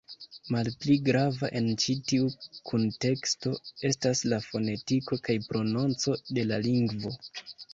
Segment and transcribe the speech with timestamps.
[0.53, 2.31] Malpli grava en ĉi tiu
[2.71, 3.53] kunteksto
[3.91, 7.15] estas la fonetiko kaj prononco de la lingvo.